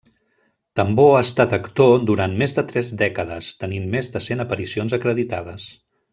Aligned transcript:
Tambor 0.77 1.11
ha 1.17 1.19
estat 1.25 1.53
actor 1.57 1.93
durant 2.11 2.33
més 2.39 2.57
de 2.61 2.63
tres 2.71 2.89
dècades, 3.03 3.51
tenint 3.65 3.87
més 3.97 4.11
de 4.17 4.23
cent 4.31 4.43
aparicions 4.47 4.97
acreditades. 5.01 5.69